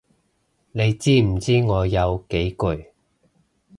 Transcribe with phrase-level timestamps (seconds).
[0.71, 2.87] 你知唔知我有幾攰？